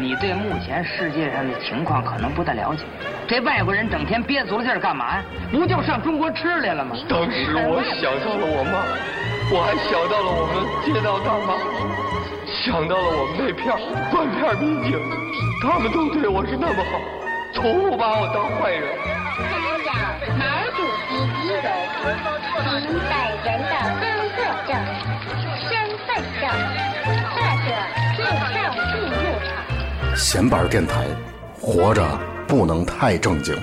[0.00, 2.84] 你对目前世界上的情况可能不太了解。
[3.26, 5.24] 这外国人整天憋足了劲儿干嘛呀？
[5.50, 6.94] 不就上中国吃来了吗？
[7.08, 8.84] 当时我想到了我妈，
[9.50, 11.58] 我还想到了我们街道大妈，
[12.46, 13.74] 想到了我们那片
[14.12, 15.00] 断片民警，
[15.62, 17.00] 他们都对我是那么好，
[17.52, 18.84] 从不把我当坏人。
[19.36, 19.50] 参
[19.84, 19.90] 照
[20.38, 20.44] 毛
[20.76, 20.78] 主
[21.08, 21.66] 席遗容，
[22.54, 23.12] 凭本
[23.44, 24.04] 人的工
[24.36, 24.70] 作证、
[25.66, 25.68] 身
[26.06, 26.08] 份
[26.40, 26.46] 证
[27.34, 27.68] 或者
[28.14, 28.65] 护照进入场。
[30.16, 31.06] 闲板电台，
[31.60, 33.54] 活着不能太正经。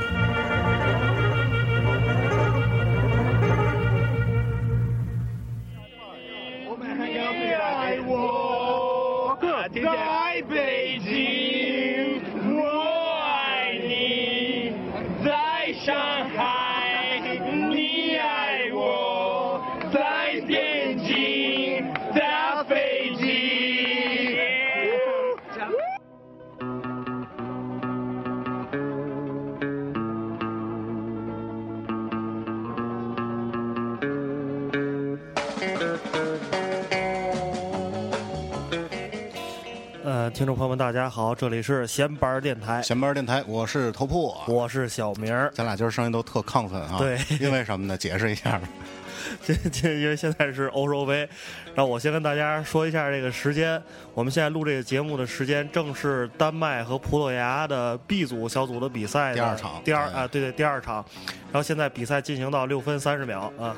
[40.94, 45.52] 家好，这里是闲班儿电台，闲班电台，我是头铺，我是小明儿。
[45.56, 46.98] 咱俩今儿声音都特亢奋啊。
[47.00, 47.98] 对因为什么呢？
[47.98, 48.70] 解释一下吧。
[49.44, 51.28] 这这因为现在是欧洲杯，
[51.74, 53.82] 然后我先跟大家说一下这个时间。
[54.14, 61.04] 我们现在录这个节目的时间正是丹麦和葡萄牙的 B 组小组的比赛的第二场第二啊，对对，第二场。
[61.52, 63.76] 然后现在比赛进行到六分三十秒啊。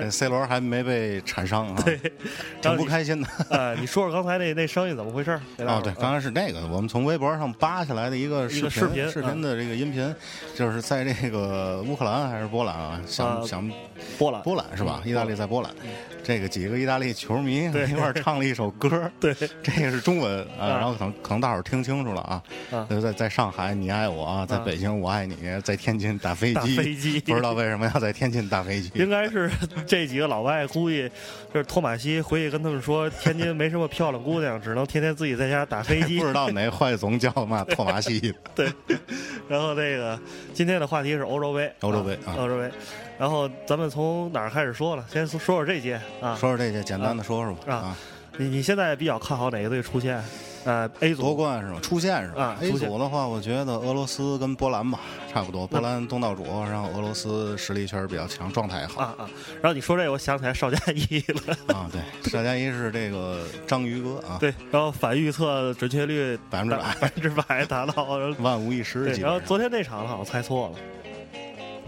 [0.00, 2.10] 这 C 罗还没被铲伤啊，对，挺
[2.62, 3.28] 然后你不开心的。
[3.50, 5.30] 呃，你说说刚才那那声音怎么回事？
[5.32, 10.14] 啊哦，对，刚才是那个，我们从微博上扒下来的一个视频，视频视频的这个音频，
[10.54, 13.00] 就是在这个乌克兰还是波兰啊？
[13.06, 13.70] 想呃想
[14.18, 15.02] 波兰，波兰是吧？
[15.04, 15.70] 意大利在波兰，
[16.22, 22.42] 这个几个意大利球迷对一块唱了一首歌，对，这个是中文啊，啊然后可能可能大伙儿听清楚了啊
[22.88, 29.50] 在在上海你爱我啊，在啊北京我爱你，在天津打飞打机，飞机不知道为什么要在天津打飞机，应该是
[29.86, 31.10] 这几个老外估计
[31.54, 36.26] 就是托马西回去跟他们说，天津没什么漂亮姑娘，只能天天自己在家打飞机 不。
[36.26, 38.70] 知道哪坏总叫嘛托马西，对，
[39.48, 40.18] 然后这个
[40.52, 42.70] 今天的话题是欧洲杯，欧洲杯啊欧洲杯。
[43.18, 45.04] 然后咱们从哪儿开始说了？
[45.10, 47.96] 先说说这届啊，说说这些简单的说说吧啊啊。
[48.38, 50.22] 你你现在比较看好哪个队出现？
[50.66, 51.78] 呃，A 组夺冠是吧？
[51.80, 54.98] 出线是吧？A 组的话，我觉得俄罗斯跟波兰吧，
[55.32, 55.64] 差不多。
[55.64, 59.30] 波兰东道主，然后俄罗斯实力确实比较强，状态也好啊啊！
[59.62, 61.56] 然后你说这个，我想起来邵佳一了。
[61.72, 61.88] 啊。
[61.92, 68.18] 对，邵佳一是这个章鱼哥啊，对，然后反预测准确率百分之百百分之百达到。
[68.40, 70.78] 万无一失，然后昨天那场好像猜错了。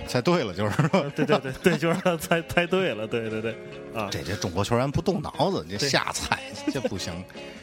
[0.07, 3.53] 猜对了，就是说 对对对对，就是他猜猜对了，对对对，
[3.95, 6.39] 啊，这这中国球员不动脑子，你这瞎猜，
[6.73, 7.13] 这不行。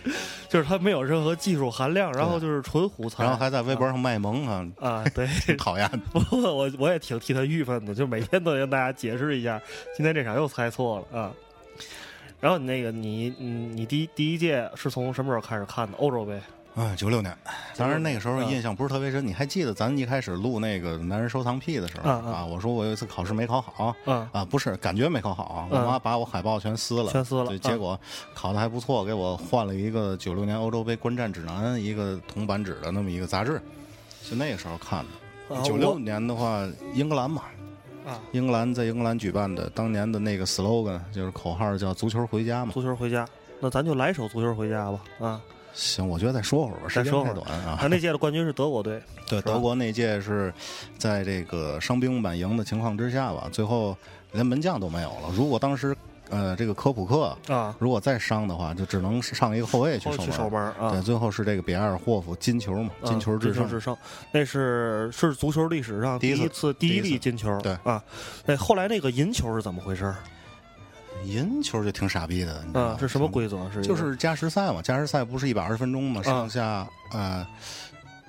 [0.55, 5.97] 就是他没有任何技术含量，然后就是纯胡猜，然后还在微博上卖萌啊，啊，对， 挺讨厌的。
[6.13, 9.61] 不过我我也挺替他郁闷的，就每天都得跟大家解释一下，
[9.97, 11.29] 今天这场又猜错了啊。
[12.39, 16.39] 然后你那个你你，你第一第一届是从什么时候开始看的欧洲杯？
[16.75, 17.33] 啊，九六年，
[17.77, 19.25] 当然那个时候嗯印象不是特别深。
[19.25, 22.45] 你还记得咱一开始录那个男人收藏癖的时候啊？
[22.45, 27.97] 我说我有一次考试没考好，嗯啊，不是，感觉没考好，我嗯妈把我海报全撕了，全撕了嗯结果
[28.33, 33.61] 考的还不错，给我换了一个九六年欧洲杯观战指南，一个铜版纸的那么一个杂志，
[34.29, 35.55] 就那个时候看的。
[35.55, 37.43] 啊九六年的话，英格兰嘛，
[38.05, 42.73] 啊，英格兰在英格兰举办的，当年的那个 slogan 就是口号叫“足球回家”嘛。
[42.73, 43.25] 足球回家，
[43.61, 45.39] 那咱就来一首足球回家吧啊。
[45.75, 47.87] 行，我觉得再说会儿吧，时间太短啊他。
[47.87, 50.51] 那届的冠军是德国队， 对，德国那届是
[50.97, 53.95] 在这个伤兵满营的情况之下吧，最后
[54.31, 55.29] 连门将都没有了。
[55.35, 55.95] 如果当时
[56.29, 60.89] 呃这个科普克啊，如果再伤的话，就只能上一个后卫去守后去守门啊。
[60.91, 63.67] 对，最后是这个比埃尔霍夫金球嘛，啊金球制胜。
[63.69, 63.95] 制胜，
[64.31, 67.59] 那是是足球历史上第一次第一粒金球。
[67.61, 68.01] 对啊，
[68.45, 70.13] 那后来那个银球是怎么回事？
[71.23, 73.69] 银球就挺傻逼的，你知道吗，啊是什么规则？
[73.71, 77.45] 是就是加时赛嘛，加时赛不是一百二十分钟嘛，上下呃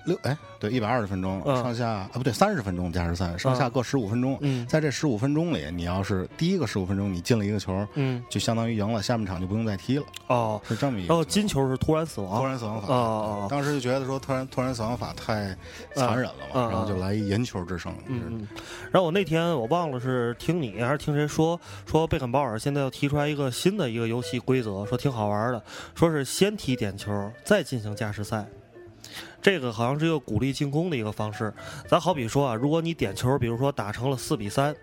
[0.06, 4.38] 六哎对一百二十分钟，嗯上下啊不对三十分钟加时赛，上下各十五分钟。
[4.40, 11.08] 嗯在这十五分钟里，你要是第一个十五分钟你进了一个球，嗯就相当于赢了，下半场就不用再踢了，哦，是这么一个。
[11.08, 15.56] 然后金球是突然死亡，突然死亡法，哦哦当时就觉得说突然突然死亡法太
[15.94, 17.92] 残忍了嘛，然后就来一银球制胜。
[18.06, 18.48] 嗯嗯，
[18.92, 25.62] 然后我那天我忘了是听你还是听谁说说贝肯鲍尔现在要提出来一个新的一个游戏规则，说挺好玩的，
[25.94, 28.46] 说是先踢点球再进行加时赛。
[29.46, 31.54] 这个好像是一个鼓励进攻的一个方式。
[31.88, 34.74] 咱好比说啊，如果你点球，比如说打成了四比三，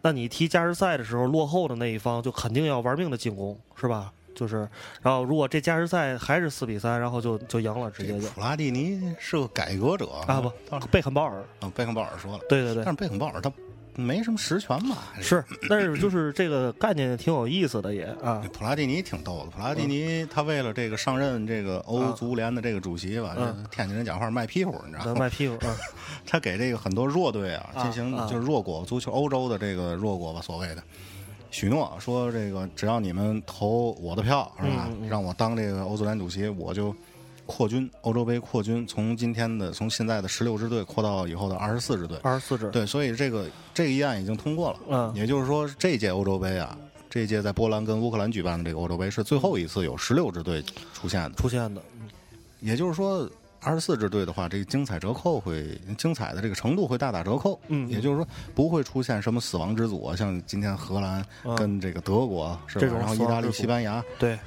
[0.00, 4.10] 那你踢加时赛的时候，落后的那一方就肯定要玩命的进攻，是吧？
[4.34, 4.66] 就是，
[5.02, 8.26] 然后如果这加时赛还是四比三，然后就就赢了，直接就。
[8.28, 10.40] 普拉蒂尼是个改革者啊。
[10.40, 12.84] 不，贝肯鲍尔，啊，贝肯鲍尔说了，对对对。
[12.86, 13.52] 但，是贝肯鲍尔他
[13.96, 15.12] 没什么实权吧？
[15.20, 18.44] 是，但是就是这个概念挺有意思的也啊。
[18.52, 23.34] 普拉蒂尼挺逗的，普拉蒂尼他为了这个上任这个欧足联的这个主席吧，
[23.70, 25.14] 天津人讲话卖屁股，你知道吗？
[25.20, 25.74] 卖屁股啊，
[26.26, 28.26] 他给这个很多弱队啊啊进行啊。
[28.30, 30.82] 就是弱国足球欧洲的这个弱国吧，所谓的。
[31.50, 34.88] 许诺说这个只要你们投我的票是吧？
[34.90, 36.94] 嗯嗯，让我当这个欧足联主席，我就
[37.46, 42.18] 扩军欧洲杯扩军，从今天的从现在的十六支队扩到以后的二十四支队。
[42.22, 44.80] 二十四支，对，所以这个这个议案已经通过了。
[44.90, 46.76] 嗯也就是说，这届欧洲杯啊，
[47.08, 50.62] 这届在波兰跟乌克兰举办的这个欧洲杯是最后一次有十六支队
[50.92, 51.36] 出现的。
[51.36, 51.80] 出现的，
[52.60, 53.28] 也就是说，
[53.60, 57.58] 二十四支队的话，这个精彩折扣会精彩的这个程度会大打折扣。
[57.68, 62.86] 嗯也就是说，不会出现什么死亡之组啊，像今天荷兰嗯跟这个德国是吧？
[62.98, 64.38] 然后意大利、西班牙，对。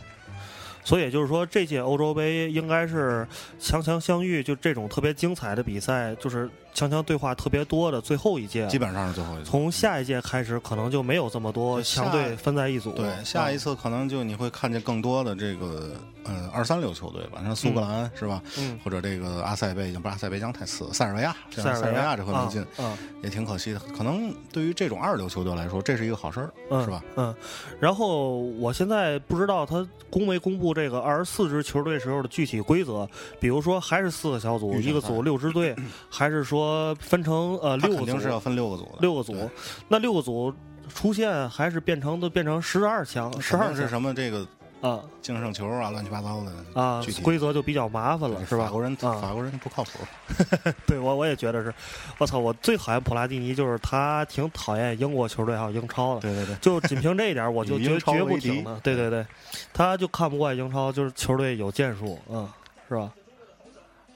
[0.89, 3.27] 所以就是说，这届欧洲杯应该是
[3.59, 8.67] 强强相遇，就这种特别精彩的比赛，就是强强对话特别多的最后一届。
[8.67, 9.43] 基本上是最后一届。
[9.43, 12.91] 从下一届开始，可能就没有这么多强队分在一组。
[12.93, 15.91] 对，下一啊次可能就你会看见更多的这个
[16.23, 18.41] 呃二三流球队吧，像苏格兰、是吧？
[18.57, 23.79] 嗯或者这个阿塞拜疆，不是阿塞拜疆太次了，塞尔维亚，塞尔维亚这回没进，嗯，也挺可惜的。
[23.97, 27.03] 可能对于这种二流球队来说，这是一个好事儿，嗯是吧？？
[27.15, 27.35] 嗯，
[27.79, 33.07] 然后我现在不知道他公没公布这个二十四支球队时候的具体规则，
[33.39, 35.75] 比如说还是四个小组，一个组六支队，
[36.09, 36.58] 还是说
[36.99, 39.49] 分成呃他六个组肯定是要分六个组的，六个组，
[39.87, 40.53] 那六个组
[40.93, 44.45] 出现还是变成都变成十二强，十二强是什么这个
[44.81, 48.65] 啊净胜球啊，乱七八糟的啊，规则就比较麻烦了，是吧？
[48.65, 49.99] 法国人啊，法国人不靠谱，
[50.87, 51.73] 对我我也觉得是，
[52.17, 56.21] 我操，我最讨厌普拉蒂尼，就是他挺讨厌英国球队还有英超的。
[56.21, 56.55] 对对对。
[56.55, 58.79] 就仅凭这一点，我就 绝以英超绝不为敌挺的。
[58.81, 59.25] 对对对，
[59.73, 62.47] 他就看不惯英超，就是球队有建树，嗯，
[62.87, 63.11] 是吧？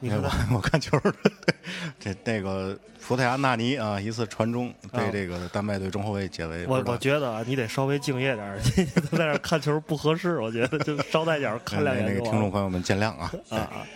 [0.03, 1.13] 你哎我 我看球儿，
[1.97, 2.77] 这那个
[3.07, 5.09] 葡萄牙纳尼啊，一次传中被啊。
[5.13, 6.67] 这个丹麦队中后卫解围。
[6.67, 8.59] 我我觉得啊，你得稍微敬业点儿，
[9.11, 12.25] 在那儿看球不合适，我觉得就捎带脚看两那眼就完了。
[12.25, 13.31] 个听众朋友们见谅啊。
[13.49, 13.87] 啊啊。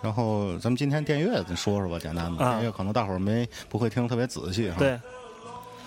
[0.00, 2.52] 然后咱们今天电乐咱说说吧，简单的啊。
[2.52, 4.76] 电乐可能大伙儿没不会听特别仔细哈。
[4.78, 4.98] 对，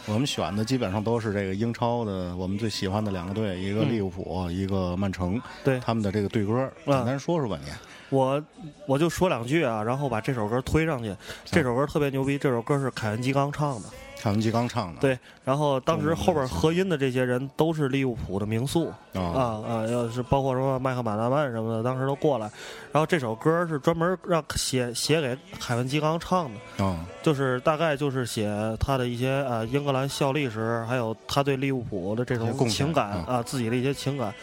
[0.05, 5.41] 我们选的基本上都是这个英超的我们最喜欢的两个队，一个嗯利物浦，一个曼城。
[5.63, 7.71] 对他们的这个队歌，啊简单说说吧你。
[8.09, 8.43] 我
[8.85, 11.15] 我就说两句啊，然后把这首歌推上去。
[11.45, 13.89] 这首歌特别牛逼，这首歌是凯文基刚唱的。
[14.23, 15.01] 凯文基刚唱的。
[15.01, 22.49] 对，然后当时后边合音的这些人都是利物浦的名宿啊啊啊，要是包括什么麦克马纳曼什么的，当时都过来。
[22.93, 28.49] 然后这首歌是专门让写写给凯文基刚唱的，啊就是大概就是写
[28.79, 34.33] 他的一些呃英格兰效力时，还有他对利物浦的这种情感啊啊，自己的一些情感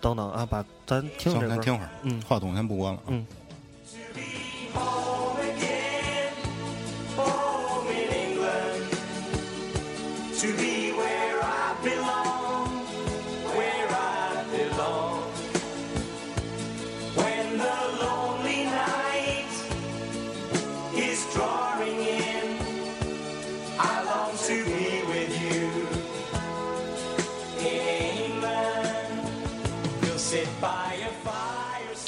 [0.00, 1.56] 等等啊，把咱听行，这歌。
[1.56, 1.90] 咱听会儿。
[2.02, 3.00] 嗯话筒先不关了。
[3.08, 3.26] 嗯。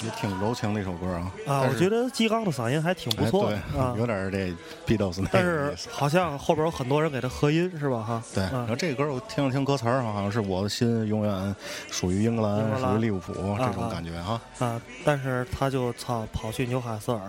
[0.02, 1.32] 也挺柔情的一首歌啊。
[1.46, 4.06] 啊，我觉得基刚的嗓音还挺不错的哎、对，啊 有。
[4.06, 4.54] 点这
[4.86, 5.82] Beatles 那但个意思。
[5.82, 8.02] 是好像后边有很多人给他合音，是吧？
[8.02, 11.54] 哈，对，啊然后这个歌我听了听歌词儿，好像是我的心永远
[11.90, 14.40] 属于英格兰，属于利物浦这种啊感觉哈。
[14.58, 17.20] 啊，但是他就操跑去纽卡斯尔，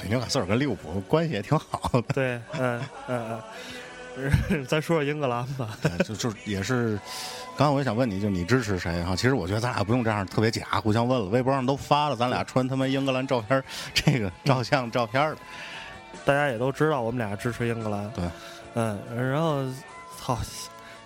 [0.00, 3.40] 这纽卡斯尔跟利物浦关系也挺好的，对，嗯嗯
[4.48, 6.98] 嗯， 咱说说英格兰吧，对，就就也是。
[7.60, 9.14] 刚才我也想问你，就你支持谁哈？
[9.14, 13.62] 其实我觉得咱俩不用这样特别假，互相问了，微博上都发了，咱俩穿他妈英格兰照片儿，
[13.92, 15.40] 这个照相照片儿的。
[16.24, 18.24] 大家也都知道我们俩支持英格兰，对，
[18.72, 19.62] 嗯，然后
[20.18, 20.38] 操，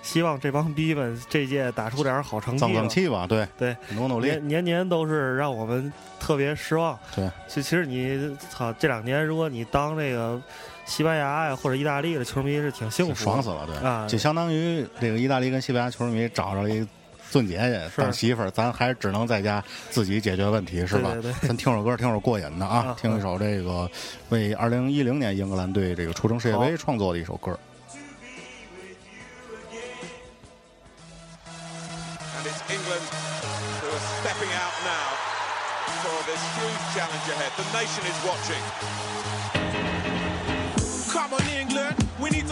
[0.01, 3.45] 希望这帮逼们这届打出点好成绩吧，脏脏气吧，对。
[3.59, 4.29] 对，努努力。
[4.29, 6.97] 年，年年都是让我们特别失望。
[7.17, 10.41] 对，其其实你操这两年，如果你当这个
[10.87, 16.87] 西班牙呀或者意大利的球迷是挺幸福的，爽死了，对，啊就相当于这个意大利跟西班牙球迷找着一
[17.31, 21.11] 尊姐姐是当媳妇儿，咱还是只能在家自己解决问题，是吧？
[21.15, 23.91] 对对对咱听首歌，听首过瘾的啊，啊听一首这个
[24.29, 27.59] 为二零一零年英格兰队这个出征世界杯创作的一首歌。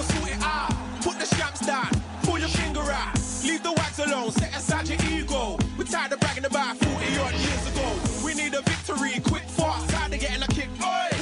[0.02, 0.72] Sort it out.
[1.02, 1.90] Put the stamps down,
[2.22, 3.14] pull your finger out.
[3.44, 5.58] Leave the wax alone, set aside your ego.
[5.76, 7.86] We're tired of bragging about 40 odd years ago.
[8.24, 10.68] We need a victory, quick, fast, tired of getting a kick.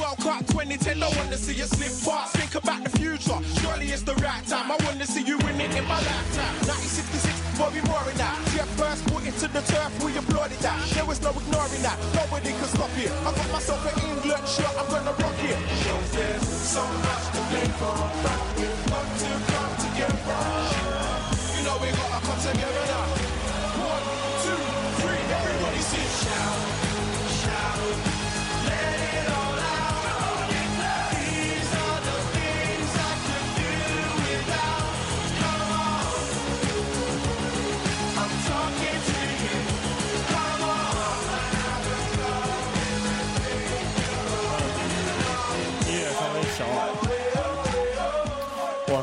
[0.01, 2.37] World Cup 2010, I want to see you slip fast.
[2.37, 4.71] Think about the future, surely it's the right time.
[4.71, 6.55] I want to see you win it in my lifetime.
[6.69, 8.37] 1966, Bobby Moore in that.
[8.53, 10.77] Jeff first put it to the turf, we applauded that.
[10.93, 13.11] There was no ignoring that, nobody could stop it.
[13.25, 15.57] I got myself an England shirt, I'm gonna rock it.
[16.13, 17.30] There's so much
[17.81, 19.10] for, but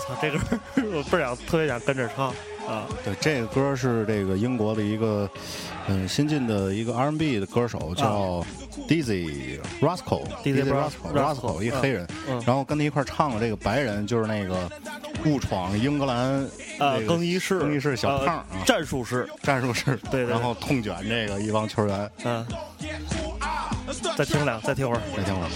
[0.07, 0.59] 操，这歌儿
[0.97, 2.27] 我倍儿想，特别想跟着唱
[2.67, 2.85] 啊！
[3.03, 5.29] 对，这个歌是这个英国的一个
[5.87, 8.45] 嗯新进的一个 R&B 的歌手，叫
[8.87, 10.25] Dizzy Rascal。
[10.43, 14.69] Dizzy Rascal Rascal Rascal 一黑人嗯，然后跟他一块儿唱的这个白人就是那个
[15.25, 16.45] 误闯英格兰
[16.79, 22.11] 呃，更衣室，更衣室小胖呃啊，战术师，战术师，对对然后痛卷这个一帮球员。
[22.23, 22.45] 嗯，
[24.17, 25.01] 再听两，再听会儿。
[25.15, 25.49] 再听会儿。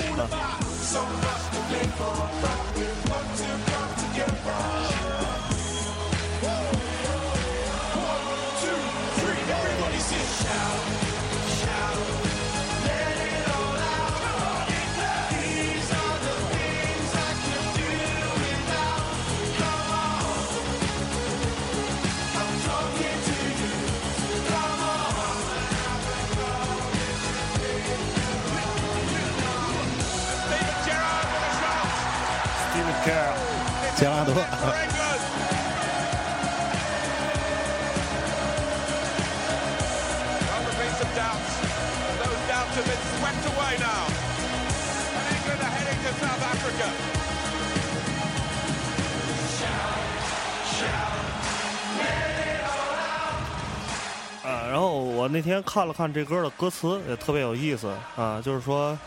[55.32, 58.98] 那天看了看这歌的歌词，也特别有意思啊，就是说，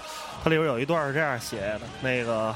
[0.43, 2.55] 它里边有一段是这样写的，那个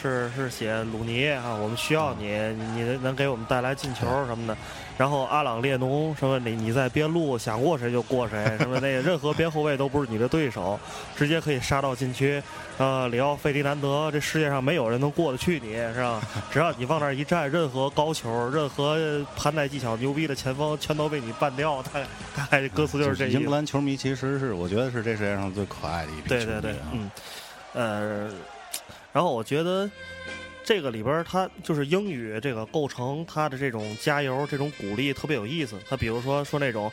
[0.00, 2.26] 是是写鲁尼啊，我们需要你，
[2.74, 4.56] 你能给我们带来进球什么的。
[4.98, 10.78] 然后阿朗列侬什么你你在边路想过谁就过谁， 什么那个任何边后卫都不是你的对手，
[11.16, 12.42] 直接可以杀到禁区。
[12.78, 16.20] 呃，里奥费迪南德，这世界上没有人能过得去你，是吧？
[16.50, 18.98] 只要你往那儿一站，任何高球，任何
[19.36, 21.82] 盘带技巧牛逼的前锋，全都被你办掉。
[21.92, 23.28] 大概大概歌词就是这。
[23.28, 27.10] 英格兰球迷其实是我觉得是这世界上最可爱的一批对对对嗯，
[27.74, 28.30] 呃，
[29.12, 29.88] 然后我觉得
[30.64, 35.76] 这个里边儿它就是英语这个构成它的这种加油、这种鼓励特别有意思。
[35.88, 36.90] 它比如说说那种，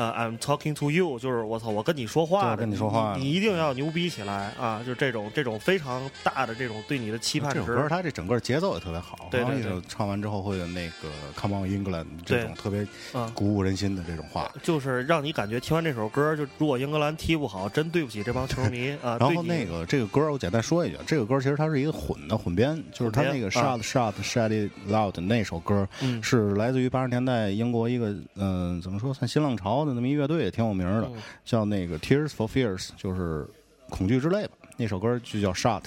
[0.00, 4.82] 呃，I'm talking to you，就是我操，我跟你说话跟你说话你，你一定要牛逼起来啊！
[4.82, 7.60] 就这种这种非常大的这种对你的期盼值。
[7.60, 9.44] 这首歌它这整个节奏也特别好，对
[9.86, 14.50] 唱完之后会有那个 Come on England 这种特别嗯鼓舞人心的这种话。
[14.62, 19.18] 就是让你感觉听完这首歌，就如果英格兰踢不好，真对不起这帮球迷 啊。
[19.20, 33.46] 然后那个这个歌我简单说一句，这个歌其实它是一个混的混编，就是它那个 Shut Shut Shut It Loud 那首歌嗯是来自于八十年代英国一个嗯、怎么说算新浪潮的那么一乐队，也挺有名的，嗯叫那个 Tears for Fears，就是
[33.88, 34.52] 恐惧之泪吧。
[34.76, 35.82] 那首歌就叫 Shut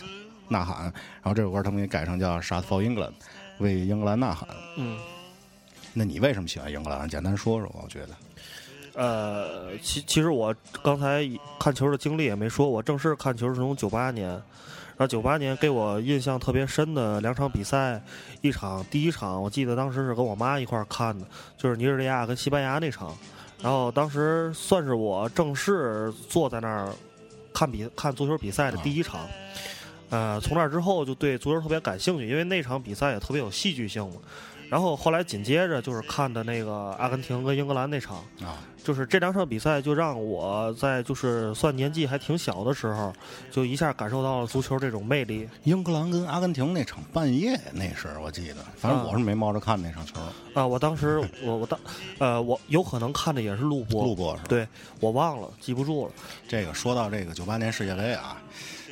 [0.50, 3.14] 呐喊，然后这首歌他们给改成叫 Shut for England，
[3.60, 4.48] 为英格兰呐喊。
[4.78, 4.98] 嗯。
[5.96, 7.08] 那你为什么喜欢英格兰？
[7.08, 8.10] 简单说说吧，我觉得。
[8.96, 11.24] 呃，其其实我刚才
[11.60, 18.02] 看球的经历也没说，我正式看球是从九八年，然后九八年给我印象特别深的两场比赛，
[18.42, 21.26] 一场第一场我记得当时是跟我妈一块儿看的，
[21.58, 23.16] 就是尼日利亚跟西班牙那场，
[23.62, 26.90] 然后当时算是我正式坐在那儿
[27.54, 29.28] 看比看足球比赛的第一场。
[30.10, 34.16] 呃，从那之后就对足球特别感兴趣，因为那场比赛也特别有戏剧性嘛。
[34.74, 43.14] 然后后来紧接着就是看的那个阿根廷跟英格兰那场，啊，就是这两场比赛就让我在就是算年纪还挺小的时候，
[43.52, 45.48] 就一下感受到了足球这种魅力。
[45.66, 50.20] 英格兰跟阿根廷那场半夜那是我记得，反正我是没猫着看那场球，
[50.56, 51.80] 啊，我当时我我当
[52.18, 54.46] 呃我有可能看的也是录播，录播是吧？
[54.50, 54.68] 对
[55.00, 56.14] 我忘了记不住了。
[56.48, 58.42] 这个说到这个九八年世界杯啊，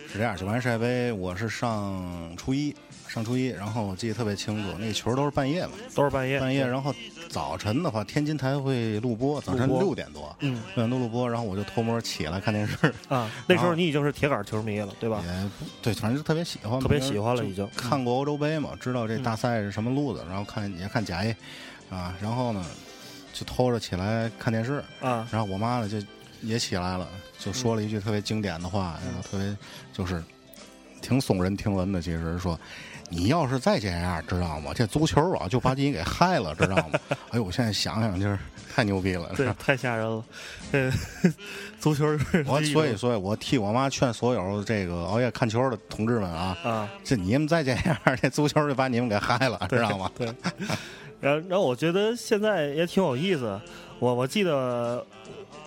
[0.08, 2.72] 是这样，九八年世界杯我是上初一，
[3.12, 6.96] 上初一，然后我记得特别清楚，那个球都是半夜嘛，都是半夜，半夜，然后
[7.28, 15.22] 早晨的话，天津台会录播，早晨六点多，嗯六点多录播，然后我就偷摸起来看电视，啊，那时候你已经是铁杆球迷了，对吧？
[15.26, 15.50] 也
[15.82, 21.36] 对，反正就特别喜欢嘛，特别喜欢了已经看过欧洲杯嘛，知道这大赛是什么路子，然后看也看甲 A
[21.90, 22.66] 啊，然后呢，
[23.34, 25.98] 就偷着起来看电视，啊，然后我妈呢就
[26.42, 27.06] 也起来了，
[27.38, 29.58] 就说了一句特别经典的话，然后特别
[29.92, 30.24] 就是
[31.02, 32.58] 挺耸人听闻的，其实说。
[33.12, 34.72] 你要是再这样，知道吗？
[34.74, 37.00] 这足球啊，就把你给害了，知道吗？
[37.30, 38.40] 哎呦，我现在想想就是
[38.74, 39.30] 太牛逼了。
[39.36, 40.24] 对，太吓人了。
[40.72, 40.90] 这
[41.80, 50.10] 足球是我所以所以，我替我妈劝所有这个熬夜看球的同志们啊，啊，这你们再这样，这足球就把你们给害了，知道吗？
[50.18, 50.34] 对，
[51.20, 53.60] 然后然后我觉得现在也挺有意思。
[54.02, 55.06] 我我记得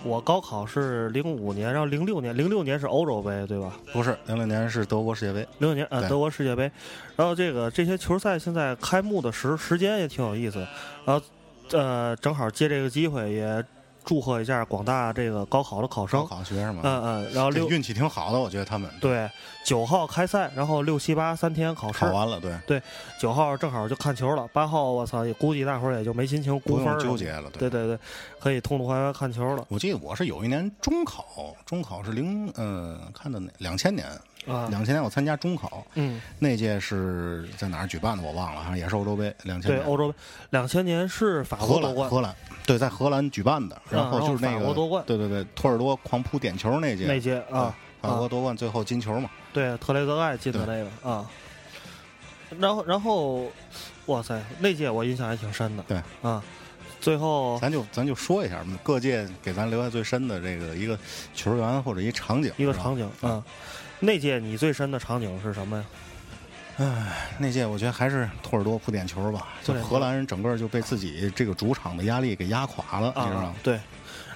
[0.03, 3.71] 我高考是零五年，然后零六年零六年是欧洲杯，对吧？
[3.93, 6.69] 不是，零六年是德国世界杯，零六年呃德国世界杯，
[7.15, 10.59] 然后这个这些球赛现在开幕的时时间也挺有意思，
[11.05, 11.25] 然后
[11.71, 13.63] 呃正好借这个机会也
[14.05, 18.89] 祝贺一下广大这个高考的考高生，考学生嘛，嗯嗯，然后六运气挺好的，我觉得他们。
[19.01, 19.29] 对
[19.65, 21.99] 九号开赛，然后六七八三天考试。
[21.99, 22.55] 考，完了，对。
[22.67, 22.81] 对，
[23.19, 27.67] 九号正好就看球了，八号我操，也估计大伙儿也就没心情估不分纠结了，对。
[27.69, 27.97] 对对，
[28.39, 29.65] 可以痛痛快快看球了。
[29.69, 34.07] 我记得我是有一年中考，中考是零嗯、看的哪两千年，
[34.47, 40.17] 啊，两千年我参加中考，嗯，那届是在哪儿举办的我忘了，好像也是欧洲杯，两千对，年欧洲杯。
[40.51, 42.35] 两千年是法国夺冠，兰荷兰。
[42.65, 45.03] 对，在荷兰举办的，然后就是那个法国夺冠。
[45.05, 47.05] 对对对，托尔多狂扑点球那届。
[47.05, 51.29] 那届啊，法国啊夺冠最后金球嘛，对，特雷泽盖进的那个啊，
[52.59, 53.51] 然后然后，
[54.07, 56.01] 哇塞，那届我印象还挺深的，对。
[56.21, 56.43] 啊，
[57.01, 60.97] 最后咱就咱就说一下，各界给咱留下最深的这个一个
[61.35, 63.43] 球员或者一场景，一个场景啊，
[64.05, 65.77] 那届你最深的场景是什么
[66.77, 67.07] 呀？
[67.39, 73.79] 那届我觉得还是托尔多扑点球吧，就荷兰人整个就被自己这个主场的压力给压垮了，你知道啊吗？，对。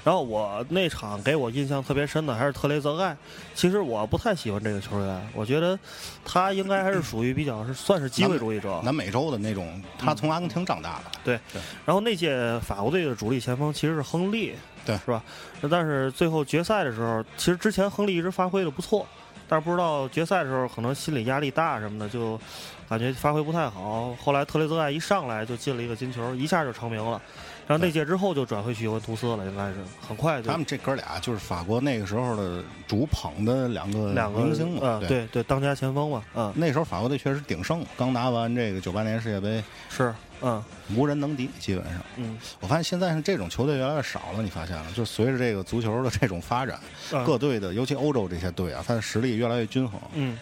[0.01, 3.15] 然后我那场给我印象特别深的还是特雷泽盖。
[3.53, 5.77] 其实我不太喜欢这个球员，我觉得
[6.23, 8.79] 他应该还是属于比较是算是机会主义者。
[8.81, 15.21] 南美洲的那种，他从阿根廷长大的，对对，然后那届法国队的主力前锋其实是亨利，对是吧？
[15.69, 19.05] 但是最后决赛的时候，其实之前亨利一直发挥的不错，
[19.49, 22.39] 但是不知道决赛的时候可能心理压力大什么的，就
[22.87, 24.15] 感觉发挥不太好。
[24.23, 27.19] 后来特雷泽盖一上来就进了一个金球，一下就成名了。
[27.67, 29.75] 然后那届之后就转回去尤文图斯了，应该是
[30.07, 40.63] 很快就他们这哥俩就是法国那个时候的主捧的两个两个明星嘛，嗯，对对，当家前锋嘛，嗯，那时候法国队确实鼎盛，刚拿完这个九八年世界杯，是，嗯
[40.95, 41.95] 无人能敌，基本上。
[42.17, 44.85] 嗯，我发现现在这种球队越来越少了，你发现了？
[44.93, 46.79] 就随着这个足球的这种发展，
[47.11, 49.99] 嗯各队的，尤其欧洲这些队啊，它的实力越来越均衡。
[50.13, 50.37] 嗯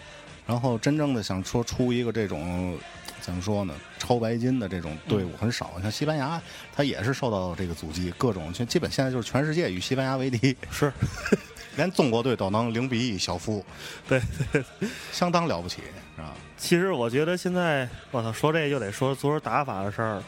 [0.46, 2.78] 然后真正的想说出一个这种
[3.20, 5.78] 怎么说呢，超白金的这种队嗯伍很少。
[5.82, 6.40] 像西班牙，
[6.74, 10.90] 它也是受到这个阻击，各种就基本现在就是全世界与西班牙为敌，是，
[11.78, 13.64] 连中国队都能零比一小负，
[14.08, 14.20] 对，
[15.12, 15.76] 相当了不起，
[16.16, 16.34] 是吧？
[16.58, 20.20] 其实我觉得现在，我操，说这就得说足球打法的事儿。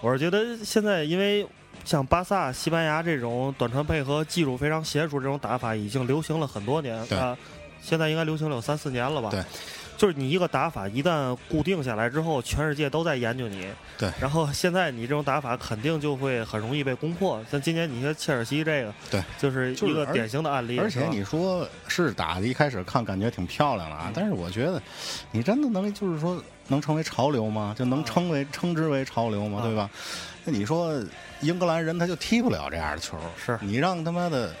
[0.00, 1.46] 我是觉得现在因为
[1.84, 7.36] 像巴萨、西班牙这种短传配合、技术非常娴熟这种打法，已经流行了很多年对啊，
[7.82, 9.28] 现在应该流行了有三四年了吧？
[9.30, 9.42] 对。
[9.96, 13.68] 就是你一个打法一旦固定下来之后，全世界都在研究你。
[13.98, 17.40] 对然后现在你这种打法肯定就会很容易被攻破。
[17.50, 20.78] 像今年你像切尔西这个，对，就是一个典型的案例。
[20.78, 24.82] 而且你说是打的，一开始看感觉挺漂亮的啊，但是我觉得，
[25.30, 27.74] 你真的能就是说能成为潮流吗？
[27.78, 29.60] 就能称为称之为潮流吗？
[29.60, 29.90] 啊对吧？
[30.44, 31.00] 那你说
[31.40, 34.52] 英格兰人他就踢不了这样的球，是你让他妈的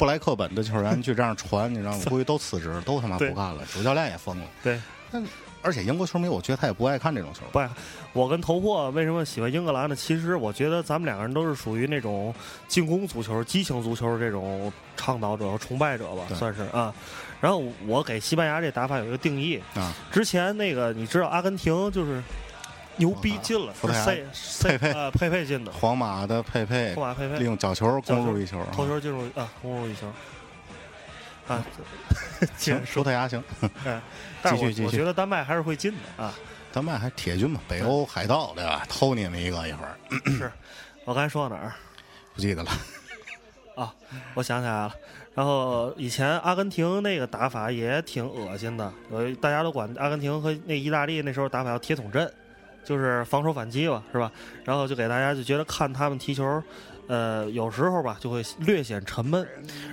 [0.00, 4.46] 布莱克本的球员去这样传，你知道吗估计都辞职，都他妈不干了，主教练也疯了。
[4.62, 4.80] 对。
[5.60, 7.42] 而且英国球迷，我觉得他也不爱看这种球。
[7.52, 7.76] 不爱看。
[8.14, 9.94] 我跟头破为什么喜欢英格兰呢？
[9.94, 12.34] 其实我觉得咱们两个人都是属于那种
[12.66, 16.94] 进攻足球、激情足球这种倡导者和崇拜者吧，算是啊。
[17.42, 19.92] 然后我给西班牙这打法有一个定义啊。
[20.10, 22.22] 之前那个你知道阿根廷就是
[23.00, 30.06] 牛逼进了，是葡萄牙 C C 佩佩啊佩佩进的，皇马的佩佩皇马佩佩利用角球攻入一球，头球进入啊攻入一球。
[31.48, 31.66] 啊，
[32.56, 33.42] 行，葡萄牙行，
[33.84, 34.00] 哎，
[34.40, 36.32] 但是我继续继续我觉得丹麦还是会进的啊。
[36.72, 38.84] 丹麦还铁军嘛，北欧海盗对吧？
[38.88, 39.96] 偷你们一个一会儿，
[40.30, 40.52] 是
[41.04, 41.74] 我刚才说到哪儿？
[42.34, 42.70] 不记得了。
[43.74, 43.92] 啊，
[44.34, 44.94] 我想起来了。
[45.34, 52.32] 然后以前阿根廷那个打法也挺恶心的，呃，大家都管阿根廷和那意大利那时候打法叫铁桶阵，
[52.84, 54.30] 就是防守反击吧，是吧？
[54.64, 56.62] 然后就给大家就觉得看他们踢球，
[57.10, 59.44] 呃，有时候吧就会略显沉闷。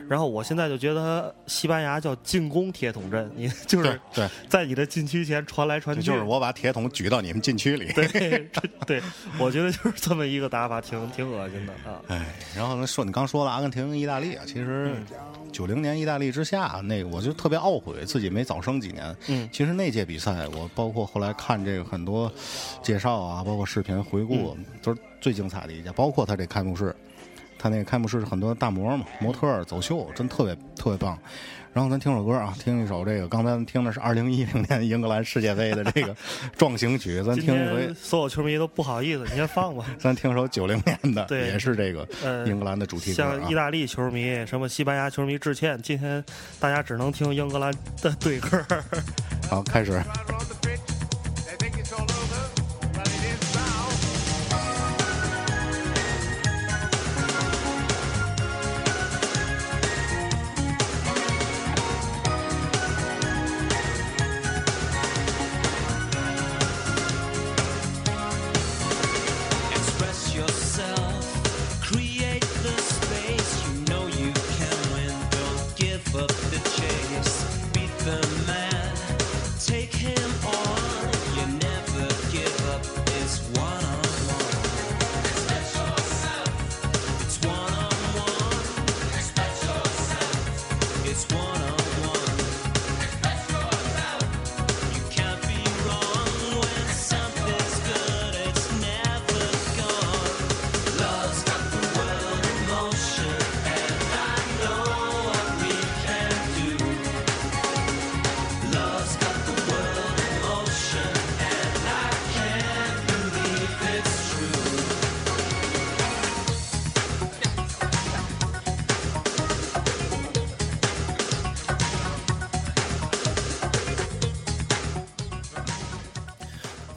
[0.07, 3.99] 然后我现在就觉得西班牙叫进攻铁桶阵，你就是
[4.47, 7.91] 在你的禁区前传来传去，就是我把铁桶举到你们禁区里。
[7.97, 8.47] 对
[8.85, 9.01] 对，
[9.39, 11.99] 我觉得就是这么一个打法，挺挺恶心的啊。
[12.07, 15.05] 哎，然后呢说你刚说了阿根廷、意大利啊，其实嗯
[15.51, 19.15] 九零年意大利之下，那个我就特别懊悔自己没早生几年。
[19.27, 22.31] 嗯其实那届比赛，我包括后来看这个很多
[22.83, 26.95] 介绍啊，包括视频回顾，嗯都是最精彩的一届，包括他这开幕式，
[27.57, 31.17] 他那个开幕式是很多大模嘛，模特走秀，真特别特别棒。
[31.73, 36.15] 然后咱听首歌啊，听一首这个刚才听的是二零一零年英格兰世界杯的这个
[36.57, 39.85] 壮行曲，咱听一回， 所有球迷都不好意思，你先放吧。
[39.99, 43.53] 咱听首九零年的，对也是这个呃英格兰的主题歌啊向意。
[43.53, 46.23] 大利球迷、什么西班牙球迷致歉，今天
[46.59, 48.65] 大家只能听英格兰的对歌。
[49.47, 50.01] 好，开始。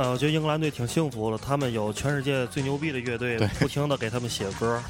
[0.00, 4.82] 呃，我觉得英格兰队挺幸福的，他们有全世界最牛逼的乐队，不停的给他们写歌。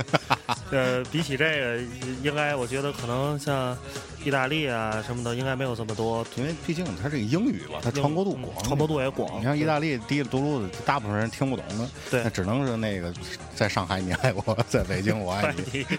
[0.70, 1.82] 呃，比起这个，
[2.22, 3.74] 应该我觉得可能像
[4.22, 6.26] 意大利啊什么的，应该没有这么多。
[6.36, 9.40] 因为毕竟它这个英语吧，它传播度嗯广，传播度也广。
[9.40, 13.10] 你像意大利滴里嘟噜的，大部分人听不懂的，对那只能是那个
[13.54, 15.86] 在上海你爱我，在北京我爱你。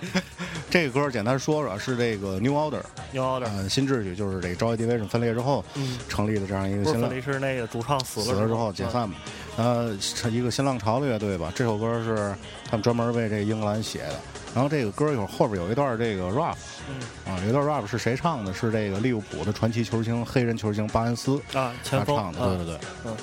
[0.72, 9.16] 递这个歌简单说说，是这个 New Order，New Order、呃，新秩序就是这个 Joy Division 分裂之后嗯，成立的这样一个新浪不是分离是那个主唱死了死了之后解散嘛，
[9.58, 11.52] 呃，是一个新浪潮的乐队吧。
[11.54, 12.34] 这首歌是
[12.70, 14.20] 他们专门为这个英格兰写的。
[14.54, 16.56] 然后这个歌一会儿后边有一段这个 rap，
[16.90, 18.54] 嗯啊，有一段 rap 是谁唱的？
[18.54, 22.80] 是这个利物浦的传奇球星黑人球星巴恩斯啊，前锋他唱的，啊对对对。
[23.06, 23.16] 嗯，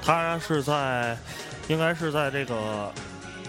[0.00, 1.16] 他是在，
[1.66, 2.92] 应该是在这个，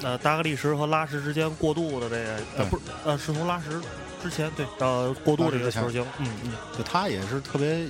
[0.02, 3.70] 呃，达格利什和拉什之间过渡的这个，呃，不是，呃，是从拉什
[4.24, 7.86] 之前对，呃，过渡这个球星，嗯嗯，就他也是特别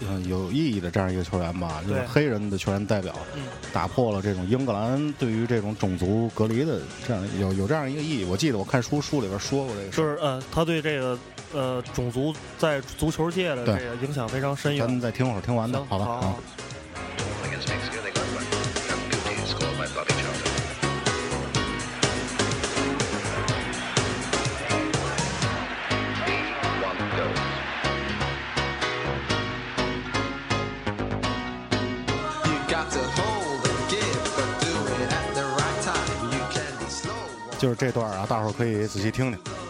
[0.00, 3.42] 嗯有意义的这样一个球员吧，就是黑人的球员代表，嗯
[3.72, 8.24] 打破了这种英格兰对于这种种族隔离的这样有有这样一个意义。
[8.24, 11.18] 我记得我看书书里边说过这个就是呃，他对这个
[11.52, 14.86] 呃种族在足球界的这个影响非常深远。
[14.86, 16.04] 咱们再听会儿，听完的，好吧？
[16.04, 16.36] 好啊。
[37.66, 39.65] 就是这段啊，大伙儿可以仔细听听。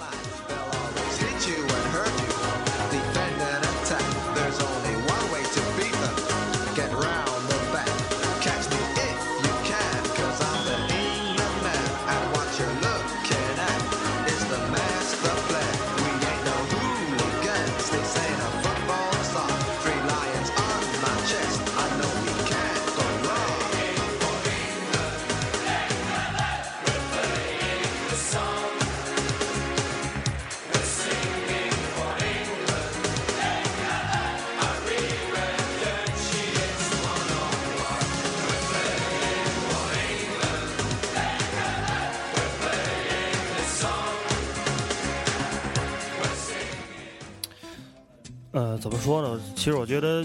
[49.66, 50.24] 其实我觉得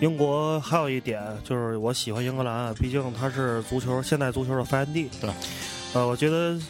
[0.00, 5.08] 英国还有一点就是我喜欢英格兰啊，毕竟它是足球现代足球的发源地。
[5.18, 5.30] 对，
[5.94, 6.60] 呃，我觉得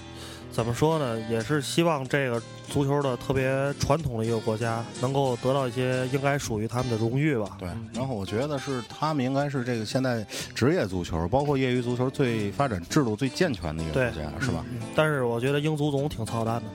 [0.53, 7.57] 怎么说呢，也是希望这个足球的特别传统的一个国家能够得到一些应该属于他们的荣誉吧。
[7.59, 14.65] 对，然后我觉得是他们应该是这个现在职业足球，包括业余足球最发展制度最健全的一个国家，是吧？
[14.71, 16.67] 嗯但是我觉得英足总挺操蛋的，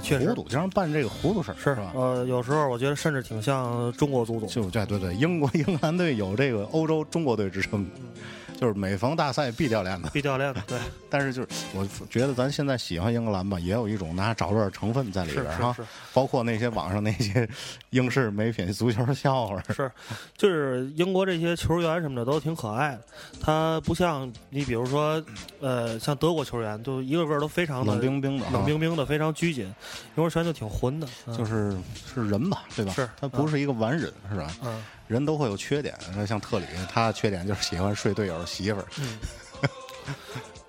[0.00, 1.92] 确实糊涂，经常办这个糊涂事儿，是吧？
[1.94, 4.48] 呃，有时候我觉得甚至挺像中国足总。
[4.48, 7.86] 就对对对，英国 英格兰队有这个欧洲中国队之称，
[8.60, 10.10] 就是每逢大赛必掉链子。
[10.12, 15.76] 必掉链子，对， 但是就是我觉得咱现在喜欢英格兰吧，也有一种拿找乐成分在里边儿哈
[16.12, 17.48] 包括那些网上那些
[17.90, 19.62] 英式美品足球笑话。
[19.72, 19.90] 是，
[20.36, 23.02] 就是英国这些球员什么的都挺可爱的，
[23.40, 25.22] 他不像你比如说，
[25.60, 29.64] 呃，像德国球员，就一个个都非常的冷冰冰的啊冷冰冰的，非常拘谨。
[29.64, 29.74] 英
[30.16, 31.74] 国球员就挺混的，嗯就是
[32.14, 32.92] 是人吧，对吧？
[32.92, 34.54] 是他不是一个完人，是吧？
[34.62, 35.92] 嗯人都会有缺点，
[36.24, 38.86] 像特里，他的缺点就是喜欢睡队友媳妇儿。
[38.98, 39.18] 嗯。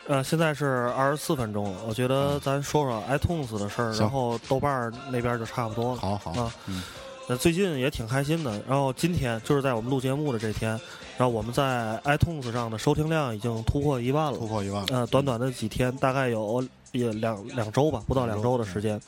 [0.08, 6.02] 呃，现在是二十四分钟了，我觉得咱说说 iTunes 的事儿，行然后豆瓣儿那边就差不多了。
[6.02, 6.82] 好好啊，嗯，
[7.30, 8.52] 呃，最近也挺开心的。
[8.68, 10.72] 然后今天就是在我们录节目的这天，
[11.18, 14.40] 然后我们在 iTunes 上的收听量已经突破一万了。
[14.40, 14.84] 突破一万。
[14.88, 19.00] 呃，短短的几天，大概有也两两周吧，不到两周的时间。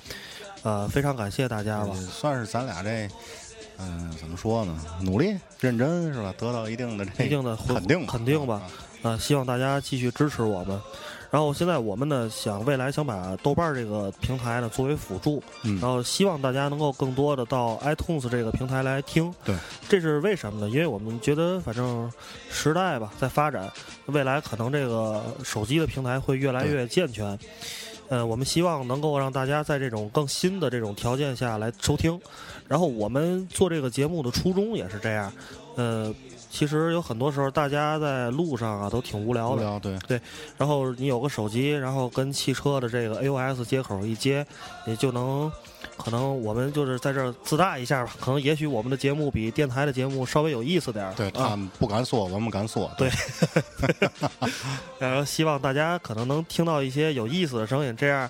[0.62, 2.02] 呃，非常感谢大家吧也。
[2.02, 3.10] 算是咱俩这，
[3.80, 4.80] 嗯、怎么说呢？
[5.02, 6.34] 努力认真是吧？
[6.38, 8.72] 得到一定的这一定的肯定吧肯定吧啊
[9.04, 10.80] 呃，希望大家继续支持我们。
[11.30, 19.34] 然后现在我们呢，想未来想把豆瓣这个平台呢作为辅助，嗯然后希望大家能够更多的到 iTunes 这个平台来听。
[19.44, 19.56] 对，
[19.90, 20.70] 这是为什么呢？
[20.70, 22.10] 因为我们觉得反正
[22.52, 23.68] 时代吧在发展，
[24.06, 27.38] 未来可能这个手机的平台会越来越健全。
[28.14, 32.22] 呃，我们希望能够让大家在这种更新的这种条件下来收听。
[32.68, 35.34] 然后我们做这个节目的初衷也是这样。
[35.78, 36.14] 呃，
[36.54, 40.22] 其实有很多时候大家在路上啊都挺无聊的，无聊对对。
[40.56, 44.46] 然后你有个手机，然后跟汽车的这个 AOS 接口一接，
[44.86, 45.52] 你就能。
[45.96, 51.14] 可能我们就是在这儿自大一下吧，可能也许我们的节目比电台的节目稍微有意思点儿。
[51.14, 52.90] 对啊他们不敢说，我们敢说。
[52.98, 53.12] 对，
[54.98, 58.30] 然后希望大家可能能听到一些有意思的声音，这样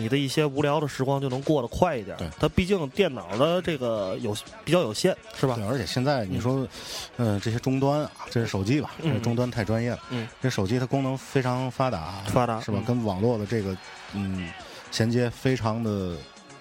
[0.00, 2.16] 你的一些无聊的时光就能过得快一点。
[2.16, 4.34] 对它毕竟电脑的这个有
[4.64, 5.66] 比较有限，是吧对，？
[5.66, 6.66] 而且现在你说，
[7.18, 8.92] 嗯、这些终端啊，这是手机吧？
[9.02, 10.00] 嗯这终端太专业了。
[10.08, 12.78] 嗯，这手机它功能非常发达，发达是吧？
[12.80, 13.76] 嗯跟网络的这个
[14.14, 14.48] 嗯
[14.90, 16.16] 衔接非常的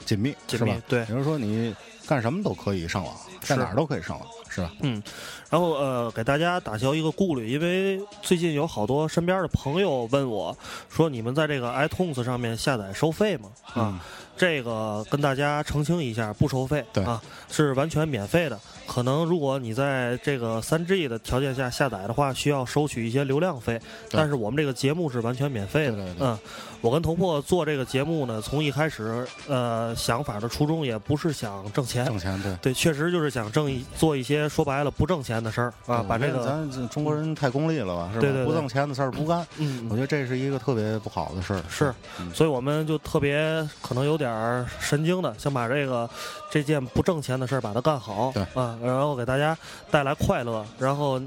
[0.06, 0.76] 紧密，是吧？
[0.88, 1.74] 对比如说你
[2.10, 4.72] 干什么都可以上网，在哪儿都可以上网，是吧？
[4.82, 5.00] 嗯，
[5.48, 10.58] 然后呃，给大家打消一个顾虑，因为最近有好多身边的朋友问我
[10.90, 13.50] 说，你们在这个 iTunes 上面下载收费吗？
[13.66, 14.00] 啊，嗯
[14.40, 18.58] 这个跟大家澄清一下，不收费，对啊，是完全免费的。
[18.88, 25.92] 可能如果你在这个三 G 的条件下下载的话，需要收取一些流量费，但是我们这个节目是完全免费的。
[25.92, 26.40] 对对对嗯，
[26.80, 32.54] 我跟头破做这个节目呢，从一开始呃想法的初衷也不是想挣钱，挣钱对。
[32.62, 38.22] 对，确实就是想挣一做一些说白了不挣钱的事儿啊，把这个咱中国人太功利了吧，是吧？
[38.22, 41.62] 对对对不挣钱的事儿不干，嗯我觉得这是一个特别不好的事儿。
[41.70, 46.10] 是嗯，所以我们就特别可能有点儿神经的，想把这个
[46.52, 49.58] 这件不挣钱的事儿把它干好，对啊，然后给大家
[49.92, 50.66] 带来快乐。
[50.78, 51.22] 然后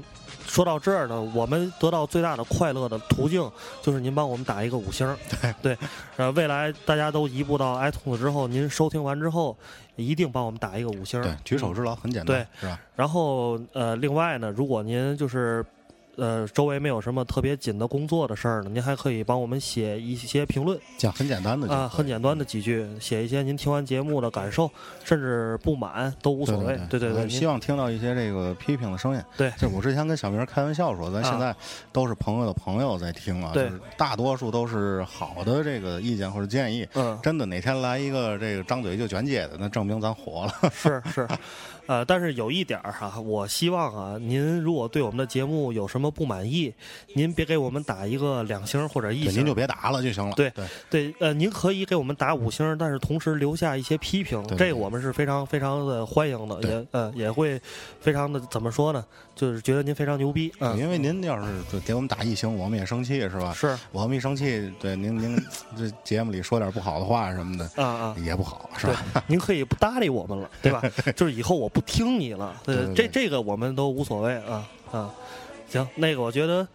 [0.53, 5.77] 说到这儿呢，我们得到最大的快乐的途径就是您帮我们打一个五星儿， 对对，
[6.15, 9.57] 呃，未来大家都移步到 iTunes 之后，您收听完之后
[9.95, 12.79] 一定帮我们打一个五星儿，对，举手之劳很简单，对是吧？
[12.95, 15.65] 然后呃，另外呢，如果您就是
[16.15, 24.69] 呃周围没有什么特别紧的工作的事儿呢，您还可以帮我们写一些评论讲很简单的啊，很简单的几句，写一些您听完节目的感受，
[25.03, 26.79] 甚至不满都无所谓。
[26.89, 29.21] 对对对，希望听到一些这个批评的声音。
[29.35, 31.55] 对就我之前跟小明开玩笑说，咱啊现在
[31.91, 36.87] 都是朋友的朋友在听啊，对就是大多数都是好的这个意见或者建议。
[36.93, 40.71] 嗯，真的哪天来一个这个张嘴就卷姐的，那证明咱火了。
[40.71, 41.27] 是是，
[41.87, 46.73] 呃，但是有一点儿哈、我希望啊，您如果对我们的节目有什么不满意，
[47.13, 50.33] 您别给我们打一个两星或者一，星，您就别打了就行了。
[50.35, 57.59] 对对对，呃，您可以给我们打五星，但是同时留下一些批评，这个我们是非常非常的欢迎的，也呃也会
[57.99, 59.03] 非常的怎么说呢？
[59.35, 63.51] 就是觉得您非常牛逼嗯、因为您要是给我们打一星，我们也生气是吧？
[63.51, 65.43] 是我们一生气，对您您
[65.75, 69.23] 这节目里说点不好的话什么的，啊啊，也不好是对吧？
[69.27, 70.83] 您可以不搭理我们了，对吧？
[71.17, 75.09] 就是以后我不听你了，呃，对对对这这个我们都无所谓啊啊。
[75.67, 76.65] 行，那个我觉得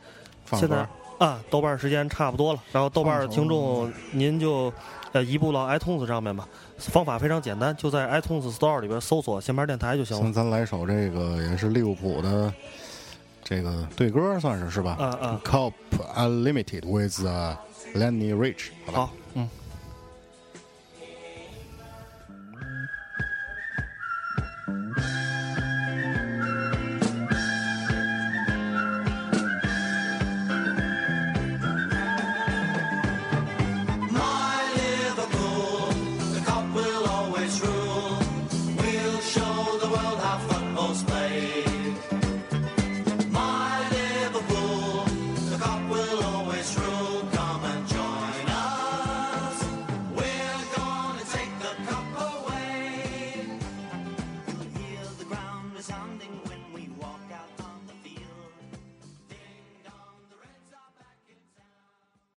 [0.53, 0.87] 现在
[1.19, 4.73] 啊，豆瓣儿时间差不多了，然后豆瓣儿的听众您就
[5.13, 10.33] 呃移步到 iTunes 上面吧，方法非常简单，就在 iTunes Store 里边搜索“闲班电台”就行行，了。
[10.33, 12.53] 咱来首这个也是利物浦的
[13.45, 14.97] 这个对歌，算是是吧？
[14.99, 15.73] 啊啊 Cop
[16.17, 17.57] Unlimited with、uh,
[17.95, 18.99] Lenny Rich，好吧？
[18.99, 19.49] 好，嗯。